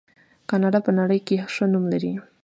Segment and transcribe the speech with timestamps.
[0.49, 2.11] کاناډا په نړۍ کې ښه نوم لري.